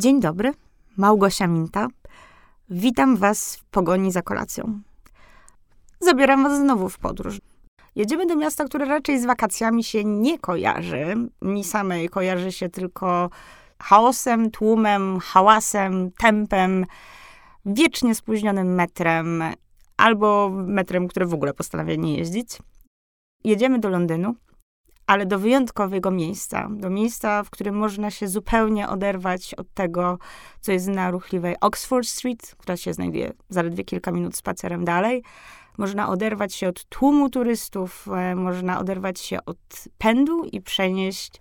[0.00, 0.52] Dzień dobry,
[0.96, 1.88] Małgosia Minta.
[2.70, 4.80] Witam Was w pogoni za kolacją.
[6.00, 7.40] Zabieram Was znowu w podróż.
[7.96, 11.16] Jedziemy do miasta, które raczej z wakacjami się nie kojarzy.
[11.42, 13.30] Mi samej kojarzy się tylko
[13.78, 16.86] chaosem, tłumem, hałasem, tempem,
[17.66, 19.42] wiecznie spóźnionym metrem
[19.96, 22.58] albo metrem, które w ogóle postanawia nie jeździć.
[23.44, 24.34] Jedziemy do Londynu,
[25.10, 30.18] ale do wyjątkowego miejsca, do miejsca, w którym można się zupełnie oderwać od tego,
[30.60, 35.22] co jest na ruchliwej Oxford Street, która się znajduje zaledwie kilka minut spacerem dalej.
[35.78, 39.58] Można oderwać się od tłumu turystów, e, można oderwać się od
[39.98, 41.40] pędu i przenieść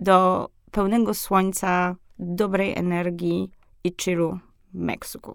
[0.00, 3.50] do pełnego słońca, dobrej energii
[3.84, 4.38] i chillu
[4.74, 5.34] Meksyku.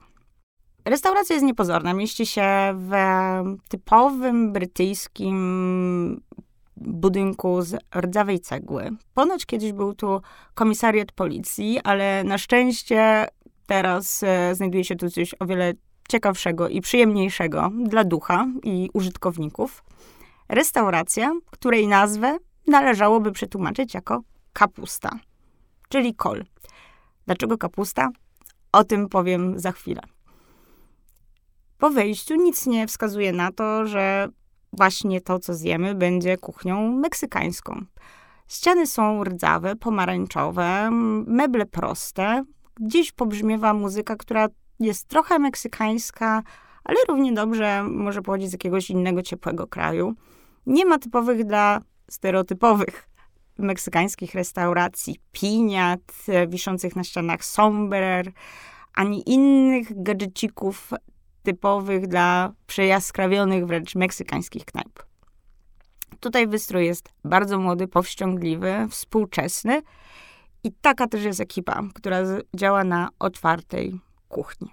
[0.85, 1.93] Restauracja jest niepozorna.
[1.93, 2.91] Mieści się w
[3.70, 6.21] typowym brytyjskim
[6.77, 8.90] budynku z rdzawej cegły.
[9.13, 10.21] Ponoć kiedyś był tu
[10.54, 13.27] komisariat policji, ale na szczęście
[13.65, 15.73] teraz e, znajduje się tu coś o wiele
[16.09, 19.84] ciekawszego i przyjemniejszego dla ducha i użytkowników.
[20.49, 24.21] Restauracja, której nazwę należałoby przetłumaczyć jako
[24.54, 25.20] kapusta,
[25.89, 26.43] czyli kol.
[27.26, 28.10] Dlaczego kapusta?
[28.71, 30.01] O tym powiem za chwilę.
[31.77, 34.27] Po wejściu nic nie wskazuje na to, że
[34.77, 37.85] właśnie to, co zjemy, będzie kuchnią meksykańską.
[38.48, 40.90] Ściany są rdzawe, pomarańczowe,
[41.27, 42.43] meble proste.
[42.79, 44.48] Gdzieś pobrzmiewa muzyka, która
[44.79, 46.43] jest trochę meksykańska,
[46.84, 50.13] ale równie dobrze może pochodzić z jakiegoś innego ciepłego kraju.
[50.65, 53.10] Nie ma typowych dla stereotypowych
[53.57, 56.13] meksykańskich restauracji piniat
[56.48, 58.32] wiszących na ścianach somber,
[58.93, 60.91] ani innych gadżecików
[61.46, 65.03] typowych dla przejaskrawionych wręcz meksykańskich knajp.
[66.19, 69.81] Tutaj wystrój jest bardzo młody, powściągliwy, współczesny
[70.63, 72.17] i taka też jest ekipa, która
[72.56, 74.69] działa na otwartej kuchni.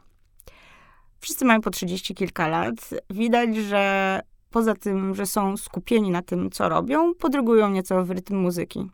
[1.21, 2.75] Wszyscy mają po 30 kilka lat.
[3.11, 8.37] Widać, że poza tym, że są skupieni na tym, co robią, podrygują nieco w rytm
[8.37, 8.91] muzyki.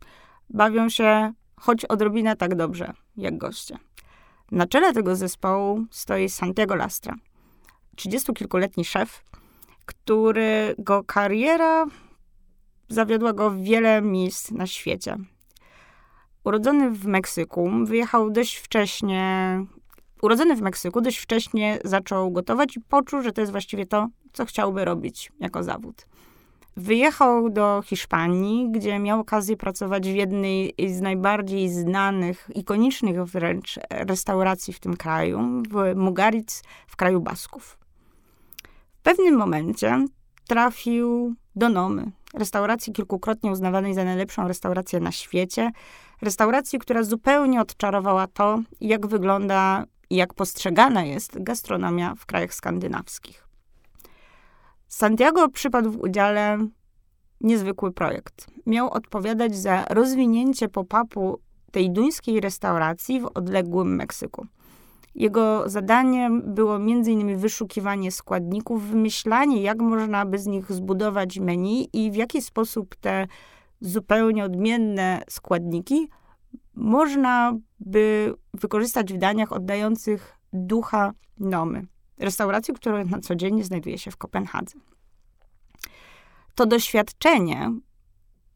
[0.51, 3.79] Bawią się choć odrobinę tak dobrze, jak goście.
[4.51, 7.15] Na czele tego zespołu stoi Santiago Lastra,
[7.99, 9.25] trzydziestokilkuletni szef,
[9.87, 11.87] którego kariera
[12.89, 15.17] zawiodła go w wiele miejsc na świecie.
[16.45, 19.25] Urodzony w Meksyku, wyjechał dość wcześnie.
[20.23, 24.45] Urodzony w Meksyku, dość wcześnie zaczął gotować i poczuł, że to jest właściwie to, co
[24.45, 26.07] chciałby robić jako zawód.
[26.77, 34.73] Wyjechał do Hiszpanii, gdzie miał okazję pracować w jednej z najbardziej znanych, ikonicznych wręcz restauracji
[34.73, 37.79] w tym kraju, w Mugaritz w kraju Basków.
[39.09, 40.05] Pewnym momencie
[40.49, 45.71] trafił do Nomy, restauracji kilkukrotnie uznawanej za najlepszą restaurację na świecie.
[46.23, 53.49] Restauracji, która zupełnie odczarowała to, jak wygląda i jak postrzegana jest gastronomia w krajach skandynawskich.
[54.89, 56.59] Santiago przypadł w udziale
[57.41, 58.47] niezwykły projekt.
[58.67, 61.39] Miał odpowiadać za rozwinięcie pop-upu
[61.73, 64.47] tej duńskiej restauracji w odległym Meksyku.
[65.15, 67.37] Jego zadaniem było m.in.
[67.37, 73.27] wyszukiwanie składników, wymyślanie, jak można by z nich zbudować menu i w jaki sposób te
[73.81, 76.09] zupełnie odmienne składniki
[76.79, 81.87] można by wykorzystać w daniach oddających ducha Nomy,
[82.19, 84.79] restauracji, która na co dzień znajduje się w Kopenhadze.
[86.55, 87.73] To doświadczenie,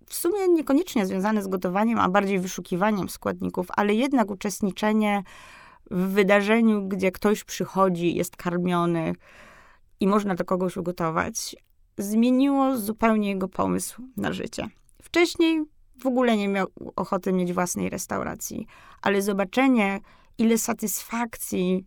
[0.07, 5.23] w sumie niekoniecznie związane z gotowaniem, a bardziej wyszukiwaniem składników, ale jednak uczestniczenie
[5.93, 9.13] w wydarzeniu, gdzie ktoś przychodzi, jest karmiony
[10.01, 11.57] i można do kogoś ugotować,
[11.99, 14.69] zmieniło zupełnie jego pomysł na życie.
[15.03, 15.63] Wcześniej
[16.03, 16.67] w ogóle nie miał
[16.97, 18.67] ochoty mieć własnej restauracji,
[19.03, 20.01] ale zobaczenie,
[20.39, 21.85] ile satysfakcji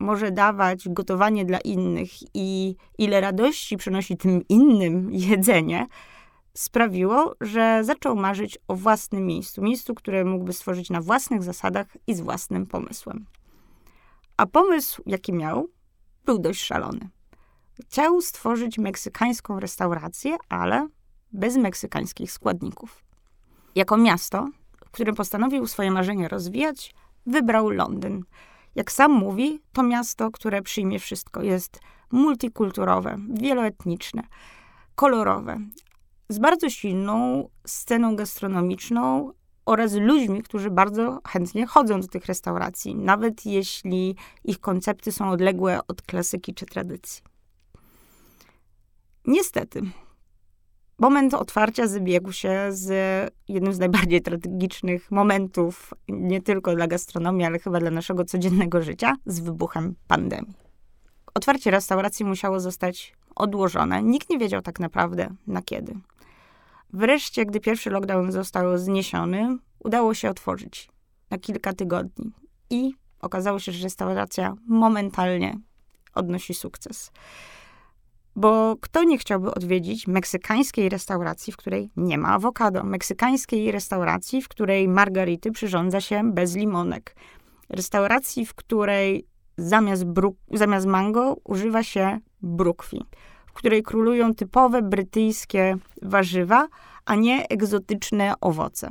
[0.00, 5.86] może dawać gotowanie dla innych i ile radości przynosi tym innym jedzenie,
[6.54, 9.62] sprawiło, że zaczął marzyć o własnym miejscu.
[9.62, 13.26] Miejscu, które mógłby stworzyć na własnych zasadach i z własnym pomysłem.
[14.42, 15.68] A pomysł, jaki miał,
[16.24, 17.08] był dość szalony.
[17.80, 20.88] Chciał stworzyć meksykańską restaurację, ale
[21.32, 23.04] bez meksykańskich składników.
[23.74, 24.48] Jako miasto,
[24.86, 26.94] w którym postanowił swoje marzenie rozwijać,
[27.26, 28.22] wybrał Londyn.
[28.74, 31.42] Jak sam mówi, to miasto, które przyjmie wszystko.
[31.42, 31.80] Jest
[32.12, 34.22] multikulturowe, wieloetniczne,
[34.94, 35.58] kolorowe,
[36.28, 39.32] z bardzo silną sceną gastronomiczną
[39.72, 45.80] oraz ludźmi, którzy bardzo chętnie chodzą do tych restauracji, nawet jeśli ich koncepty są odległe
[45.88, 47.22] od klasyki czy tradycji.
[49.26, 49.82] Niestety,
[51.02, 52.90] Moment otwarcia zbiegł się z
[53.48, 59.16] jednym z najbardziej tragicznych momentów, nie tylko dla gastronomii, ale chyba dla naszego codziennego życia,
[59.26, 60.54] z wybuchem pandemii.
[61.34, 64.02] Otwarcie restauracji musiało zostać odłożone.
[64.02, 65.94] Nikt nie wiedział tak naprawdę na kiedy.
[66.92, 70.88] Wreszcie, gdy pierwszy lockdown został zniesiony, udało się otworzyć
[71.30, 72.32] na kilka tygodni.
[72.70, 75.58] I okazało się, że restauracja momentalnie
[76.14, 77.12] odnosi sukces.
[78.36, 84.48] Bo kto nie chciałby odwiedzić meksykańskiej restauracji, w której nie ma awokado, meksykańskiej restauracji, w
[84.48, 87.16] której margarity przyrządza się bez limonek,
[87.68, 90.04] restauracji, w której zamiast,
[90.52, 93.04] zamiast mango używa się brukwi,
[93.52, 96.68] w której królują typowe brytyjskie warzywa,
[97.04, 98.90] a nie egzotyczne owoce.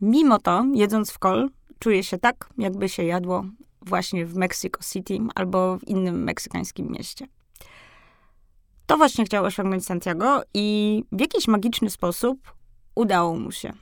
[0.00, 3.44] Mimo to, jedząc w kol, czuje się tak, jakby się jadło
[3.82, 7.26] właśnie w Mexico City albo w innym meksykańskim mieście.
[8.86, 12.52] To właśnie chciał osiągnąć Santiago i w jakiś magiczny sposób
[12.94, 13.72] udało mu się.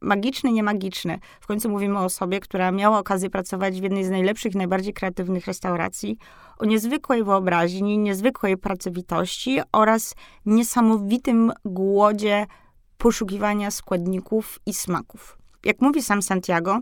[0.00, 1.18] Magiczny, nie magiczny.
[1.40, 5.46] W końcu mówimy o osobie, która miała okazję pracować w jednej z najlepszych najbardziej kreatywnych
[5.46, 6.18] restauracji,
[6.58, 10.14] o niezwykłej wyobraźni, niezwykłej pracowitości oraz
[10.46, 12.46] niesamowitym głodzie
[12.98, 15.38] poszukiwania składników i smaków.
[15.64, 16.80] Jak mówi sam Santiago,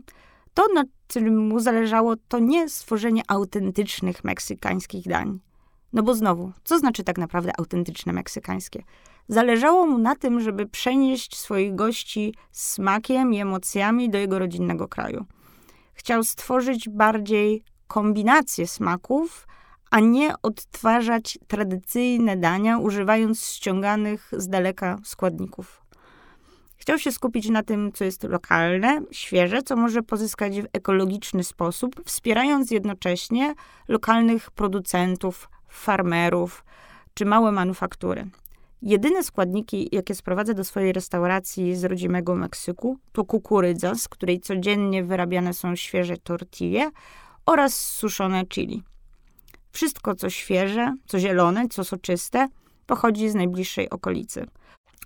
[0.55, 5.41] to, na czym mu zależało, to nie stworzenie autentycznych meksykańskich dań.
[5.93, 8.83] No bo znowu, co znaczy tak naprawdę autentyczne meksykańskie?
[9.29, 15.25] Zależało mu na tym, żeby przenieść swoich gości smakiem i emocjami do jego rodzinnego kraju.
[15.95, 19.47] Chciał stworzyć bardziej kombinację smaków,
[19.91, 25.85] a nie odtwarzać tradycyjne dania, używając ściąganych z daleka składników.
[26.77, 32.03] Chciał się skupić na tym, co jest lokalne, świeże, co może pozyskać w ekologiczny sposób,
[32.05, 33.55] wspierając jednocześnie
[33.89, 36.65] lokalnych producentów, farmerów
[37.15, 38.31] czy małe manufaktury.
[38.83, 45.05] Jedyne składniki, jakie sprowadza do swojej restauracji z rodzimego Meksyku, to kukurydza, z której codziennie
[45.05, 46.91] wyrabiane są świeże tortille
[47.47, 48.83] oraz suszone chili.
[49.73, 52.49] Wszystko, co świeże, co zielone, co soczyste,
[52.87, 54.47] pochodzi z najbliższej okolicy.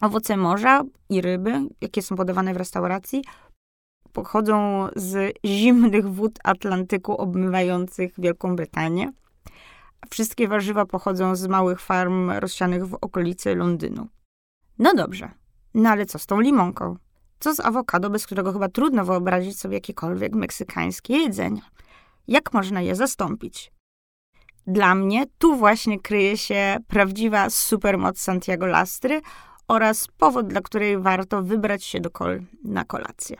[0.00, 3.24] Owoce morza i ryby, jakie są podawane w restauracji,
[4.12, 9.12] pochodzą z zimnych wód Atlantyku obmywających Wielką Brytanię.
[10.10, 14.08] Wszystkie warzywa pochodzą z małych farm rozsianych w okolicy Londynu.
[14.78, 15.30] No dobrze,
[15.74, 16.96] no ale co z tą limonką?
[17.40, 21.62] Co z awokado, bez którego chyba trudno wyobrazić sobie jakiekolwiek meksykańskie jedzenie?
[22.28, 23.72] Jak można je zastąpić?
[24.66, 29.20] Dla mnie tu właśnie kryje się prawdziwa supermoc Santiago Lastry
[29.68, 33.36] oraz powód, dla której warto wybrać się do kol na kolację.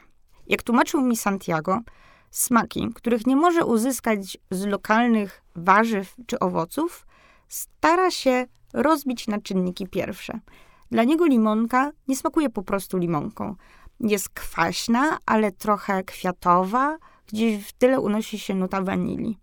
[0.47, 1.81] Jak tłumaczył mi Santiago,
[2.31, 7.07] smaki, których nie może uzyskać z lokalnych warzyw czy owoców,
[7.49, 10.41] stara się rozbić na czynniki pierwsze.
[10.91, 13.55] Dla niego limonka nie smakuje po prostu limonką.
[14.01, 19.39] Jest kwaśna, ale trochę kwiatowa, gdzieś w tyle unosi się nuta wanilii.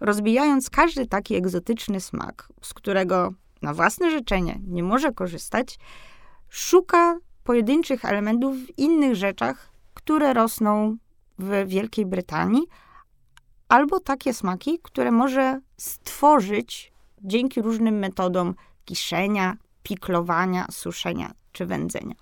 [0.00, 3.32] Rozbijając każdy taki egzotyczny smak, z którego
[3.62, 5.78] na własne życzenie nie może korzystać,
[6.48, 10.96] szuka pojedynczych elementów w innych rzeczach, które rosną
[11.38, 12.62] w Wielkiej Brytanii,
[13.68, 16.92] albo takie smaki, które może stworzyć
[17.22, 18.54] dzięki różnym metodom
[18.84, 22.14] kiszenia, piklowania, suszenia czy wędzenia.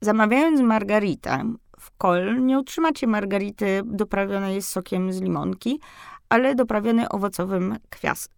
[0.00, 5.80] Zamawiając margaritę w kol, nie utrzymacie margarity doprawionej sokiem z limonki,
[6.28, 7.76] ale doprawionej owocowym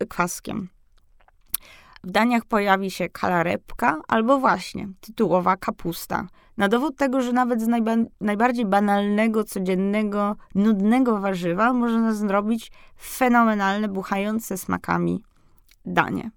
[0.08, 0.68] kwaskiem.
[2.04, 6.26] W daniach pojawi się kalarepka albo właśnie tytułowa kapusta.
[6.56, 13.88] Na dowód tego, że nawet z najba najbardziej banalnego, codziennego, nudnego warzywa można zrobić fenomenalne,
[13.88, 15.22] buchające smakami
[15.84, 16.30] danie.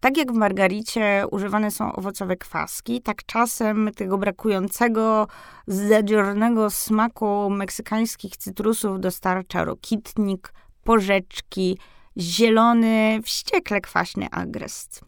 [0.00, 5.26] Tak jak w margaricie używane są owocowe kwaski, tak czasem tego brakującego,
[5.66, 10.52] zadziornego smaku meksykańskich cytrusów dostarcza rokitnik,
[10.84, 11.78] porzeczki,
[12.18, 15.00] zielony, wściekle kwaśny agrest.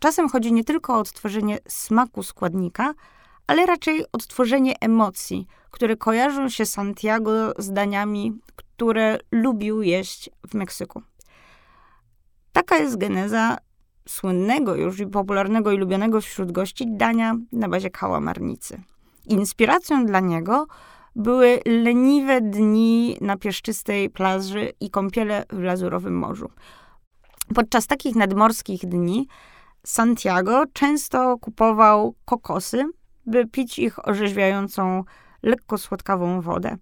[0.00, 2.94] Czasem chodzi nie tylko o odtworzenie smaku składnika,
[3.46, 11.02] ale raczej odtworzenie emocji, które kojarzą się Santiago z daniami, które lubił jeść w Meksyku.
[12.52, 13.56] Taka jest geneza
[14.08, 18.82] słynnego już i popularnego i lubionego wśród gości dania na bazie kałamarnicy.
[19.26, 20.66] Inspiracją dla niego
[21.16, 26.50] były leniwe dni na pieszczystej plaży i kąpiele w lazurowym morzu.
[27.54, 29.28] Podczas takich nadmorskich dni
[29.86, 32.84] Santiago często kupował kokosy,
[33.26, 35.04] by pić ich orzeźwiającą,
[35.42, 36.76] lekko słodkawą wodę.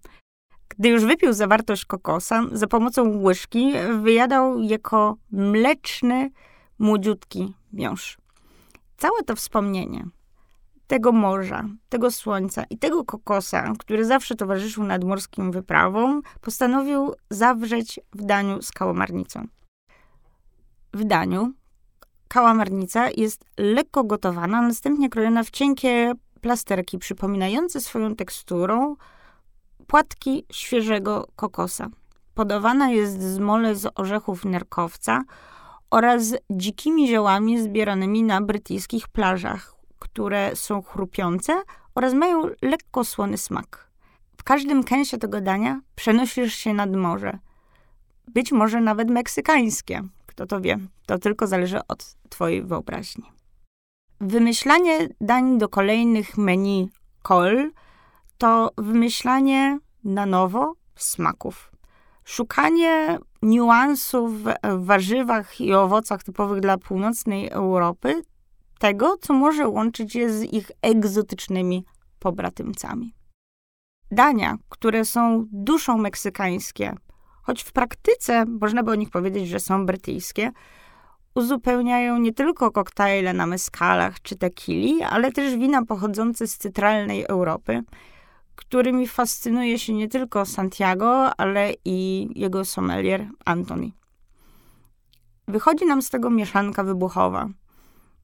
[0.68, 6.30] Gdy już wypił zawartość kokosa, za pomocą łyżki wyjadał jako mleczny,
[6.78, 8.18] młodziutki miąższ.
[8.96, 10.04] Całe to wspomnienie
[10.88, 18.24] tego morza, tego słońca i tego kokosa, który zawsze towarzyszył nadmorskim wyprawom, postanowił zawrzeć w
[18.24, 19.46] daniu z kałamarnicą.
[20.94, 21.52] W daniu
[22.28, 28.96] kałamarnica jest lekko gotowana, następnie krojona w cienkie plasterki przypominające swoją teksturą
[29.86, 31.88] płatki świeżego kokosa.
[32.34, 35.22] Podawana jest z mole z orzechów nerkowca
[35.90, 39.77] oraz dzikimi ziołami zbieranymi na brytyjskich plażach,
[40.18, 41.62] które są chrupiące
[41.94, 43.90] oraz mają lekko słony smak.
[44.36, 47.38] W każdym kęsie tego dania przenosisz się nad morze.
[48.28, 50.02] Być może nawet meksykańskie.
[50.26, 50.78] Kto to wie?
[51.06, 53.24] To tylko zależy od twojej wyobraźni.
[54.20, 56.88] Wymyślanie dań do kolejnych menu
[57.22, 57.70] kol
[58.38, 61.70] to wymyślanie na nowo smaków.
[62.24, 68.22] Szukanie niuansów w warzywach i owocach typowych dla północnej Europy,
[68.78, 71.84] tego, co może łączyć je z ich egzotycznymi
[72.18, 73.14] pobratymcami.
[74.10, 76.94] Dania, które są duszą meksykańskie,
[77.42, 80.50] choć w praktyce można by o nich powiedzieć, że są brytyjskie,
[81.34, 87.82] uzupełniają nie tylko koktajle na meskalach czy tequili, ale też wina pochodzące z cytralnej Europy,
[88.54, 93.94] którymi fascynuje się nie tylko Santiago, ale i jego sommelier Antoni.
[95.48, 97.48] Wychodzi nam z tego mieszanka wybuchowa.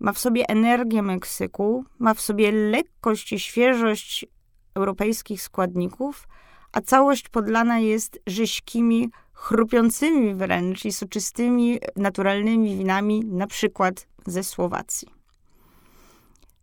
[0.01, 4.27] Ma w sobie energię Meksyku, ma w sobie lekkość i świeżość
[4.75, 6.29] europejskich składników,
[6.73, 15.09] a całość podlana jest rześkimi, chrupiącymi wręcz i soczystymi, naturalnymi winami, na przykład ze Słowacji.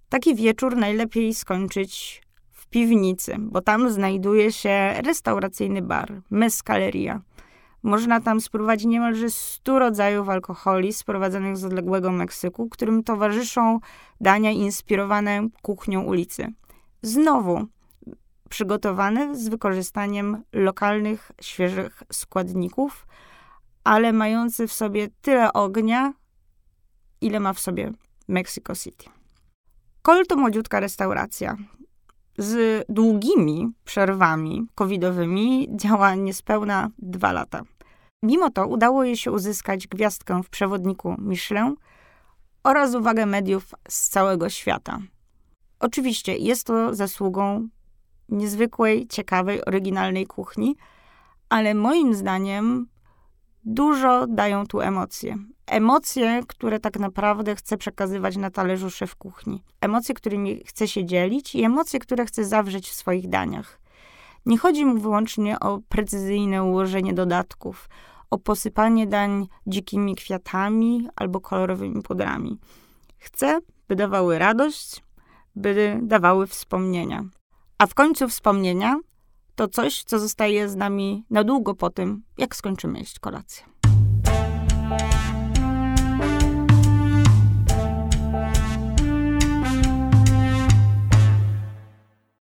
[0.09, 2.21] Taki wieczór najlepiej skończyć
[2.51, 7.21] w piwnicy, bo tam znajduje się restauracyjny bar, meskaleria.
[7.83, 13.79] Można tam spróbować niemalże 100 rodzajów alkoholi sprowadzonych z odległego Meksyku, którym towarzyszą
[14.21, 16.47] dania inspirowane kuchnią ulicy.
[17.01, 17.67] Znowu
[18.49, 23.07] przygotowane z wykorzystaniem lokalnych, świeżych składników,
[23.83, 26.13] ale mające w sobie tyle ognia,
[27.21, 27.91] ile ma w sobie
[28.27, 29.05] Mexico City.
[30.01, 31.57] Kol to młodziutka restauracja.
[32.37, 37.61] Z długimi przerwami covidowymi działa niespełna dwa lata.
[38.23, 41.75] Mimo to udało jej się uzyskać gwiazdkę w przewodniku Michelin
[42.63, 44.99] oraz uwagę mediów z całego świata.
[45.79, 47.67] Oczywiście jest to zasługą
[48.29, 50.75] niezwykłej, ciekawej, oryginalnej kuchni,
[51.49, 52.87] ale moim zdaniem
[53.63, 55.37] dużo dają tu emocje.
[55.67, 59.63] Emocje, które tak naprawdę chce przekazywać na talerzu szef kuchni.
[59.81, 63.81] Emocje, którymi chce się dzielić i emocje, które chce zawrzeć w swoich daniach.
[64.45, 67.89] Nie chodzi mu wyłącznie o precyzyjne ułożenie dodatków,
[68.29, 72.59] o posypanie dań dzikimi kwiatami albo kolorowymi pudrami.
[73.17, 75.03] Chcę, by dawały radość,
[75.55, 77.23] by dawały wspomnienia.
[77.77, 78.95] A w końcu wspomnienia
[79.55, 83.80] to coś, co zostaje z nami na długo po tym, jak skończymy jeść kolację.